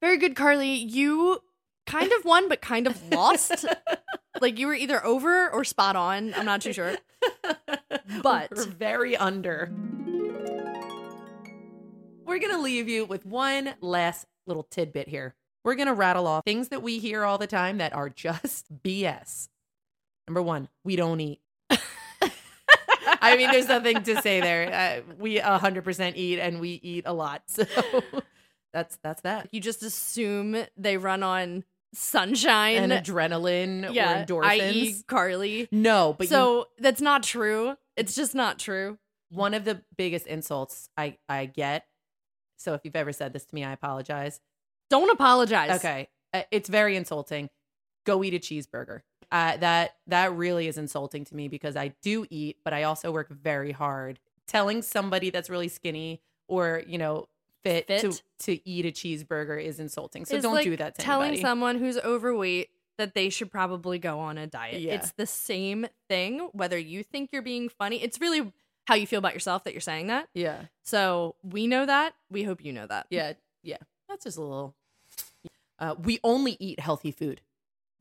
[0.00, 0.72] Very good, Carly.
[0.74, 1.40] You
[1.86, 3.66] kind of won, but kind of lost.
[4.40, 6.32] like you were either over or spot on.
[6.34, 6.96] I'm not too sure.
[8.22, 9.70] But- we're very under.
[12.30, 15.34] We're going to leave you with one last little tidbit here.
[15.64, 18.66] We're going to rattle off things that we hear all the time that are just
[18.84, 19.48] BS.
[20.28, 21.40] Number one, we don't eat.
[23.20, 25.02] I mean, there's nothing to say there.
[25.08, 27.42] Uh, we 100% eat and we eat a lot.
[27.48, 27.64] So
[28.72, 29.48] that's that's that.
[29.50, 32.76] You just assume they run on sunshine.
[32.76, 34.46] And adrenaline yeah, or endorphins.
[34.46, 34.94] i.e.
[35.08, 35.68] Carly.
[35.72, 37.74] no, but you, so that's not true.
[37.96, 38.98] It's just not true.
[39.30, 41.86] one of the biggest insults I I get.
[42.60, 44.40] So if you've ever said this to me, I apologize.
[44.90, 45.70] Don't apologize.
[45.78, 47.48] Okay, Uh, it's very insulting.
[48.04, 49.00] Go eat a cheeseburger.
[49.32, 53.12] Uh, that that really is insulting to me because I do eat, but I also
[53.12, 54.18] work very hard.
[54.46, 57.28] Telling somebody that's really skinny or you know
[57.62, 58.22] fit, to Fit?
[58.40, 60.24] to eat a cheeseburger is insulting.
[60.24, 61.42] So It's don't like do that to telling anybody.
[61.42, 64.80] someone who's overweight that they should probably go on a diet.
[64.80, 64.94] Yeah.
[64.94, 68.02] It's the same thing, whether you think you're being funny.
[68.02, 68.52] It's really
[68.90, 70.28] how you feel about yourself that you're saying that.
[70.34, 72.14] yeah, So we know that.
[72.30, 73.06] We hope you know that.
[73.10, 73.76] yeah, yeah.
[74.08, 74.74] That's just a little.
[75.78, 77.40] Uh, we only eat healthy food.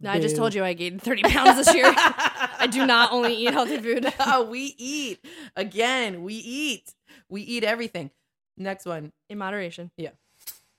[0.01, 1.85] No, I just told you I gained 30 pounds this year.
[1.95, 4.11] I do not only eat healthy food.
[4.25, 5.23] No, we eat
[5.55, 6.23] again.
[6.23, 6.93] We eat.
[7.29, 8.09] We eat everything.
[8.57, 9.11] Next one.
[9.29, 9.91] In moderation.
[9.97, 10.11] Yeah.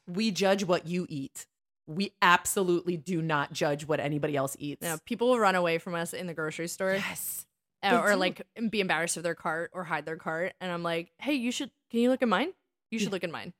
[0.08, 1.46] We judge what you eat.
[1.86, 4.82] We absolutely do not judge what anybody else eats.
[4.82, 7.46] No, people will run away from us in the grocery store Yes.
[7.82, 10.52] Uh, or like be embarrassed of their cart or hide their cart.
[10.60, 12.52] And I'm like, hey, you should, can you look at mine?
[12.90, 13.52] You should look at mine.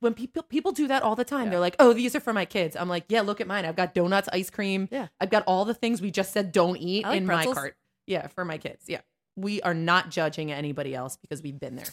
[0.00, 1.50] When people people do that all the time, Yeah.
[1.50, 3.66] they're like, "Oh, these are for my kids." I'm like, "Yeah, look at mine.
[3.66, 4.88] I've got donuts, ice cream.
[4.90, 5.08] Yeah.
[5.20, 7.54] I've got all the things we just said don't eat I like in pretzels.
[7.54, 7.76] my cart.
[8.06, 8.84] Yeah, for my kids.
[8.88, 9.02] Yeah,
[9.36, 11.88] we are not judging anybody else because we've been there.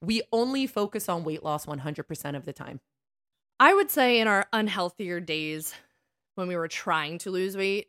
[0.00, 2.80] We only focus on weight loss 100 percent of the time.
[3.60, 5.72] I would say in our unhealthier days
[6.34, 7.86] when we were trying to lose weight,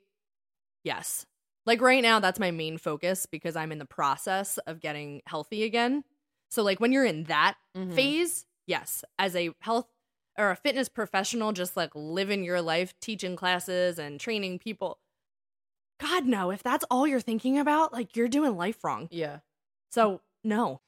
[0.84, 1.26] yes.
[1.66, 5.64] Like right now, that's my main focus because I'm in the process of getting healthy
[5.64, 6.04] again.
[6.50, 7.94] So, like when you're in that Mhm.
[7.96, 9.88] phase, yes, as a health
[10.38, 15.00] or a fitness professional, just like living your life, teaching classes and training people.
[16.00, 19.08] God, no, if that's all you're thinking about, like you're doing life wrong.
[19.12, 19.40] Yeah,
[19.90, 20.82] So, no.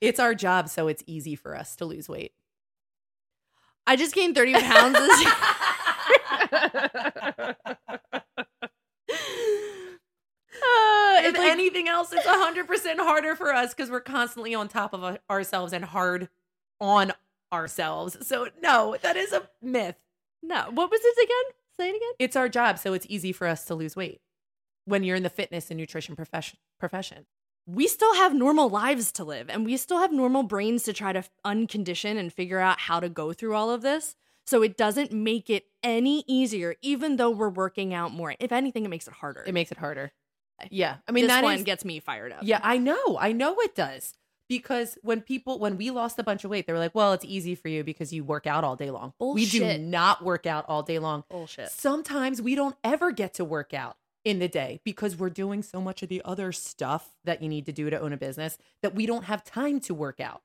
[0.00, 2.32] it's our job, so it's easy for us to lose weight.
[3.86, 5.32] I just gained 30 pounds this year.
[11.28, 15.02] If like- anything else, it's 100% harder for us because we're constantly on top of
[15.04, 16.28] uh, ourselves and hard
[16.80, 17.12] on
[17.52, 18.16] ourselves.
[18.26, 19.96] So, no, that is a myth.
[20.42, 21.54] no, what was it again?
[21.80, 22.12] Say it again.
[22.18, 24.20] It's our job, so it's easy for us to lose weight
[24.84, 26.58] when you're in the fitness and nutrition profession.
[26.78, 27.26] profession.
[27.66, 31.12] We still have normal lives to live, and we still have normal brains to try
[31.12, 34.16] to uncondition and figure out how to go through all of this.
[34.46, 38.34] So it doesn't make it any easier, even though we're working out more.
[38.40, 39.44] If anything, it makes it harder.
[39.46, 40.12] It makes it harder.
[40.70, 40.96] Yeah.
[41.06, 42.40] I mean, this that one is- gets me fired up.
[42.42, 43.16] Yeah, I know.
[43.18, 44.14] I know it does.
[44.48, 47.24] Because when people, when we lost a bunch of weight, they were like, well, it's
[47.24, 49.12] easy for you because you work out all day long.
[49.18, 49.52] Bullshit.
[49.52, 51.24] We do not work out all day long.
[51.28, 51.70] bullshit.
[51.70, 55.82] Sometimes we don't ever get to work out in the day because we're doing so
[55.82, 58.94] much of the other stuff that you need to do to own a business that
[58.94, 60.40] we don't have time to work out.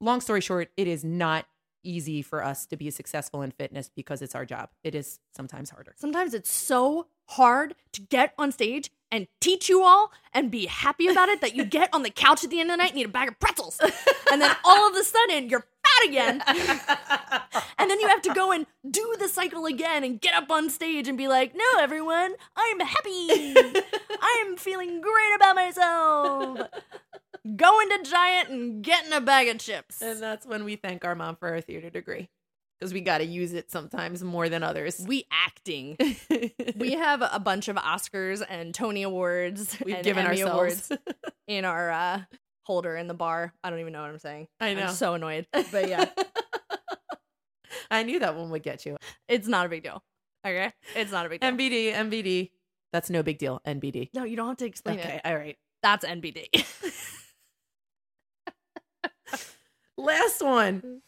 [0.00, 1.46] Long story short, it is not
[1.84, 4.70] easy for us to be successful in fitness because it's our job.
[4.82, 5.92] It is sometimes harder.
[5.96, 11.06] Sometimes it's so hard to get on stage and teach you all and be happy
[11.06, 12.98] about it that you get on the couch at the end of the night and
[12.98, 13.80] eat a bag of pretzels.
[14.32, 16.42] And then all of a sudden you're fat again.
[17.78, 20.70] And then you have to go and do the cycle again and get up on
[20.70, 23.54] stage and be like, no, everyone, I'm happy.
[24.20, 26.58] I'm feeling great about myself.
[27.56, 30.00] Going to Giant and getting a bag of chips.
[30.00, 32.30] and that's when we thank our mom for our theater degree
[32.84, 35.02] because we got to use it sometimes more than others.
[35.08, 35.96] We acting.
[36.76, 40.90] We have a bunch of Oscars and Tony Awards We've and given Emmy ourselves.
[40.90, 41.02] Awards
[41.46, 42.20] in our uh,
[42.64, 43.54] holder in the bar.
[43.62, 44.48] I don't even know what I'm saying.
[44.60, 44.88] I I'm know.
[44.88, 45.46] so annoyed.
[45.52, 46.06] But yeah,
[47.90, 48.96] I knew that one would get you.
[49.28, 50.02] it's not a big deal.
[50.46, 50.72] Okay?
[50.94, 51.50] It's not a big deal.
[51.52, 52.50] NBD, NBD.
[52.92, 53.60] That's no big deal.
[53.66, 54.10] NBD.
[54.14, 55.28] no, you don't have to explain Okay, it.
[55.28, 55.56] all right.
[55.82, 56.46] That's NBD.
[59.96, 61.02] Last one.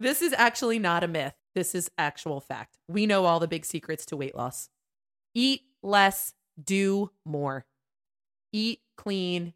[0.00, 1.34] This is actually not a myth.
[1.54, 2.78] This is actual fact.
[2.88, 4.68] We know all the big secrets to weight loss.
[5.34, 7.66] Eat less, do more.
[8.52, 9.52] Eat clean,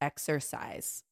[0.00, 1.02] exercise.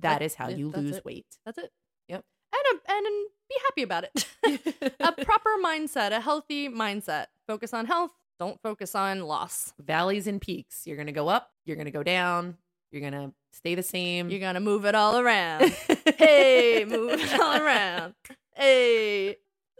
[0.00, 1.04] That That- is how you lose it.
[1.04, 1.26] weight.
[1.44, 1.72] That's it.
[2.08, 2.24] Yep.
[2.54, 4.94] And a, and um, be happy about it.
[5.00, 7.26] a proper mindset, a healthy mindset.
[7.46, 8.12] Focus on health.
[8.38, 9.72] Don't focus on loss.
[9.80, 10.86] Valleys and peaks.
[10.86, 12.56] You're going to go up, you're going to go down,
[12.90, 14.30] you're to stay the same.
[14.30, 15.62] You're gonna move it all around.
[16.16, 18.14] hey, move it all around.
[18.54, 19.36] Hey.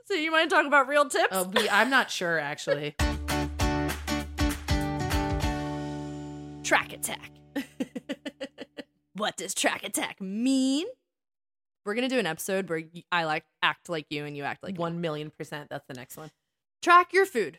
[0.06, 1.28] So you to talk about real tips?
[1.32, 2.94] Oh, we, I'm not sure actually.
[6.62, 7.30] track attack.
[9.14, 10.86] What does track attack mean?
[11.84, 14.78] We're gonna do an episode where I like act like you and you act like.
[14.78, 15.68] One million percent.
[15.70, 16.30] That's the next one.
[16.82, 17.58] Track your food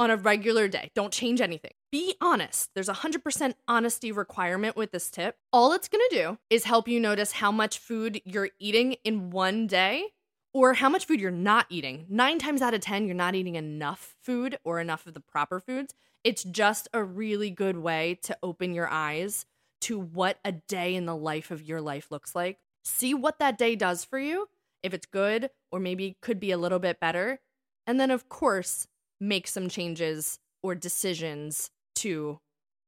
[0.00, 0.90] on a regular day.
[0.94, 1.72] Don't change anything.
[1.92, 2.70] Be honest.
[2.74, 5.36] There's a 100% honesty requirement with this tip.
[5.52, 9.28] All it's going to do is help you notice how much food you're eating in
[9.28, 10.06] one day
[10.54, 12.06] or how much food you're not eating.
[12.08, 15.60] Nine times out of 10, you're not eating enough food or enough of the proper
[15.60, 15.92] foods.
[16.24, 19.44] It's just a really good way to open your eyes
[19.82, 22.56] to what a day in the life of your life looks like.
[22.84, 24.48] See what that day does for you,
[24.82, 27.40] if it's good or maybe could be a little bit better.
[27.86, 28.86] And then, of course,
[29.20, 32.40] make some changes or decisions to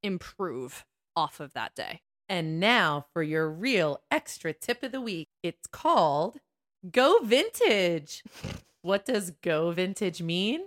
[0.03, 2.01] improve off of that day.
[2.29, 5.29] And now for your real extra tip of the week.
[5.43, 6.39] It's called
[6.91, 8.23] Go Vintage.
[8.83, 10.63] What does go vintage mean?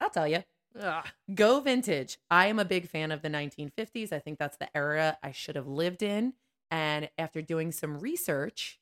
[0.00, 0.42] I'll tell you.
[0.80, 1.06] Ugh.
[1.32, 2.18] Go vintage.
[2.28, 4.12] I am a big fan of the 1950s.
[4.12, 6.34] I think that's the era I should have lived in.
[6.72, 8.80] And after doing some research,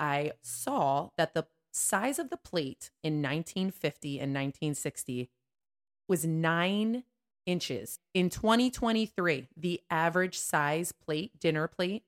[0.00, 5.30] I saw that the size of the plate in 1950 and 1960
[6.08, 7.04] was nine
[7.46, 7.98] inches.
[8.14, 12.02] In 2023, the average size plate, dinner plate,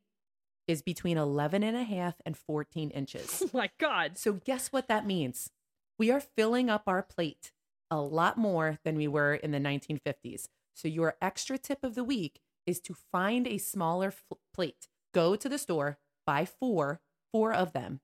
[0.67, 3.43] is between 11 and a half and 14 inches.
[3.47, 4.19] Oh my God.
[4.19, 5.51] So, guess what that means?
[5.99, 7.53] We are filling up our plate
[7.91, 10.47] a lot more than we were in the 1950s.
[10.75, 14.89] So, your extra tip of the week is to find a smaller f- plate.
[15.15, 17.01] Go to the store, buy four,
[17.33, 18.01] four of them,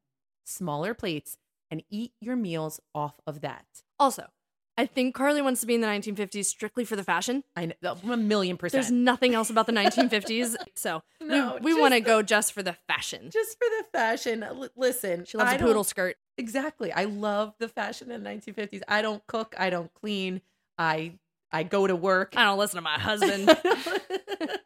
[0.47, 1.37] smaller plates,
[1.71, 3.67] and eat your meals off of that.
[3.99, 4.29] Also,
[4.77, 7.45] I think Carly wants to be in the 1950s strictly for the fashion.
[7.55, 8.83] I know a million percent.
[8.83, 10.57] There's nothing else about the 1950s.
[10.75, 13.31] So No, we, we want to go just for the fashion.
[13.33, 14.43] just for the fashion.
[14.43, 16.17] L- listen, She loves I a poodle skirt.
[16.37, 16.93] Exactly.
[16.93, 18.83] I love the fashion in the 1950s.
[18.89, 19.55] I don't cook.
[19.57, 20.41] I don't clean.
[20.77, 21.13] I
[21.53, 22.35] I go to work.
[22.37, 23.57] I don't listen to my husband.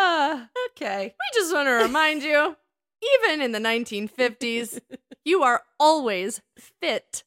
[0.00, 1.14] Ah, okay.
[1.18, 2.56] we just want to remind you,
[3.24, 4.80] even in the 1950s,
[5.24, 6.40] you are always
[6.80, 7.24] fit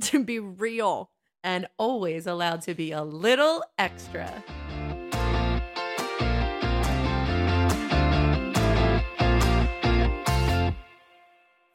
[0.02, 1.10] to be real.
[1.42, 4.44] And always allowed to be a little extra.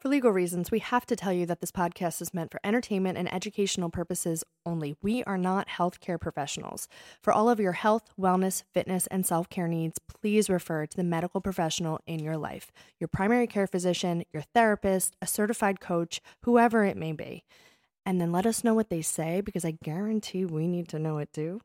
[0.06, 3.18] For legal reasons, we have to tell you that this podcast is meant for entertainment
[3.18, 4.94] and educational purposes only.
[5.02, 6.86] We are not healthcare professionals.
[7.20, 11.02] For all of your health, wellness, fitness, and self care needs, please refer to the
[11.02, 12.70] medical professional in your life
[13.00, 17.42] your primary care physician, your therapist, a certified coach, whoever it may be.
[18.06, 21.18] And then let us know what they say because I guarantee we need to know
[21.18, 21.60] it too.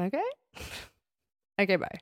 [0.00, 0.24] Okay?
[1.60, 1.98] okay, bye.